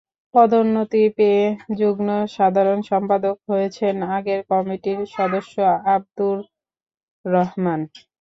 [0.35, 1.43] পদোন্নতি পেয়ে
[1.79, 5.55] যুগ্ম সাধারণ সম্পাদক হয়েছেন আগের কমিটির সদস্য
[5.87, 6.37] আবদুর
[7.25, 7.79] রহমান।